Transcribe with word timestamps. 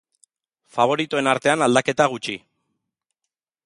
Faboritoen 0.77 1.31
artean 1.35 1.67
aldaketa 1.69 2.11
gutxi. 2.17 2.39